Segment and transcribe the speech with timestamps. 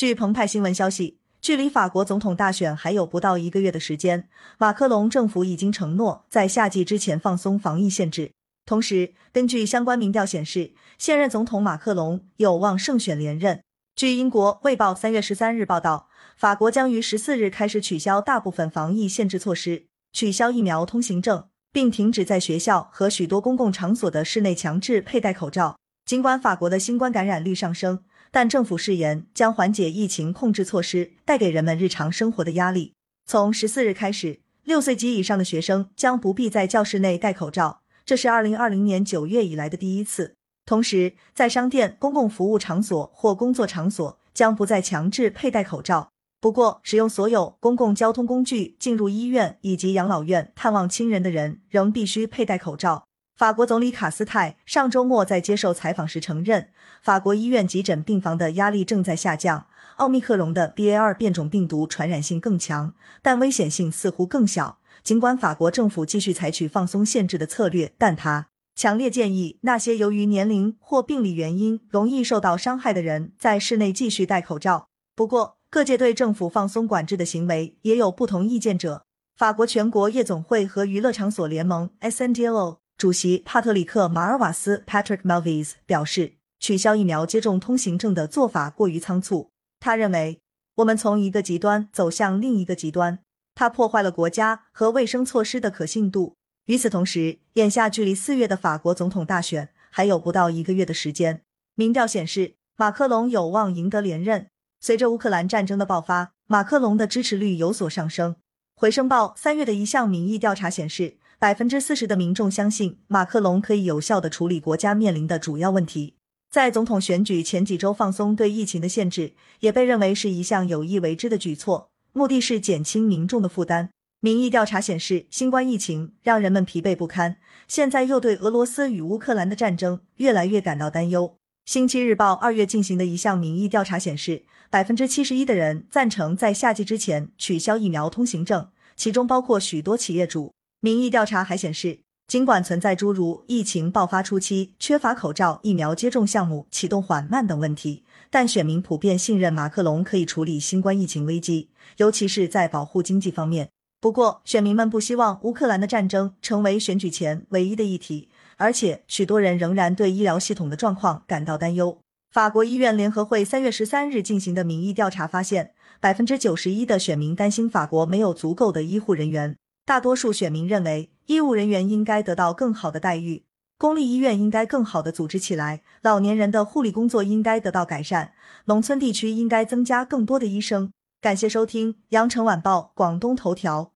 [0.00, 8.32] 据澎湃新闻消息，距离法国总统大选还有不到一个月的时间，马克龙政府已经承诺在夏季之前放松防疫限制。
[8.64, 13.62] 同时，根据相关民调显示，现任总统马克龙有望胜选连任。
[13.94, 21.44] 据英国《卫报》三月十三日报道，法国将于十四日开始取消大部分防疫限制措施，取消疫苗通行证。
[21.72, 25.76] 并停止在学校和许多公共场所的室内强制佩戴口罩。
[26.06, 28.02] 尽管法国的新冠感染率上升，
[28.32, 32.92] 但政府誓言将缓解疫情控制措施带给人们日常生活的压力。
[33.26, 40.36] 从十四日开始，六岁及以上的学生将不必在教室内戴口罩，这是二零二零年九月以来的第一次。
[40.64, 46.10] 同时，在商店、公共服务场所或工作场所将不再强制佩戴口罩。
[46.40, 53.04] 不过，使用所有公共交通工具进入医院以及养老院探望亲人的人仍必须佩戴口罩。
[53.40, 56.68] 法国总理卡斯泰上周末在接受采访时承认，
[57.00, 59.66] 法国医院急诊病房的压力正在下降。
[59.96, 64.76] 奥密克戎的 BA 二变种病毒传染性更强，但危险性似乎更小。
[65.02, 74.88] 尽管法国政府继续采取放松限制的策略，但他强烈建议那些由于年龄或病理原因容易受到伤害的人在室内继续戴口罩。
[75.16, 79.06] 不过，各界对政府放松管制的行为也有不同意见者。
[79.34, 89.48] 法国全国夜总会和娱乐场所联盟 sndo 主席帕特里克·马尔瓦斯 （Patrick Malvis） 表示，取消疫苗接种通行证的做法过于仓促。
[89.80, 90.38] 他认为，
[90.74, 93.20] 我们从一个极端走向另一个极端，
[93.54, 96.36] 它破坏了国家和卫生措施的可信度。
[96.66, 101.40] 与此同时，眼下距离四月的法国总统大选还有不到一个月的时间。
[101.76, 104.48] 民调显示，马克龙有望赢得连任。
[104.78, 108.36] 随着乌克兰战争的爆发，马克龙的支持率有所上升。
[108.74, 116.12] 回声报三月的一项民意调查显示，百分之四十的民众相信马克龙可以有效的处理国家面临的主要问题。
[116.50, 123.88] 在总统选举前几周放松对疫情的限制，也被认为是一项有意为之的举措，目的是减轻民众的负担。
[124.20, 131.34] 民意调查显示，新冠疫情让人们疲惫不堪，现在又对俄罗斯与乌克兰的战争越来越感到担忧。
[131.64, 134.42] 星期日报二月进行的一项民意调查显示。
[134.68, 140.52] 百分之七十一的人赞成在夏季之前取消疫苗通行证，其中包括许多企业主。
[140.82, 151.68] 民意调查还显示，尽管存在诸如疫情爆发初期缺乏口罩、疫苗接种项目启动缓慢等问题，但选民普遍信任马克龙可以处理新冠疫情危机，
[151.98, 153.68] 尤其是在保护经济方面。
[154.00, 161.98] 不过，选民们不希望乌克兰的战争成为选举前唯一的议题，而且许多人仍然对医疗系统的状况感到担忧。
[162.32, 169.56] 法国医院联合会三月十三日进行的民意调查发现，百分之九十一的选民担心法国没有足够的医护人员。
[169.90, 173.42] 大多数选民认为，医务人员应该得到更好的待遇，
[173.76, 178.32] 公立医院应该更好的组织起来，老年人的护理工作应该得到改善，
[178.66, 180.92] 农村地区应该增加更多的医生。
[181.20, 183.90] 感谢收听《羊城晚报》广东头条，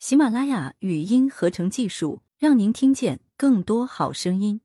[0.00, 4.60] 喜马拉雅语音合成技术，让您听见更多好声音。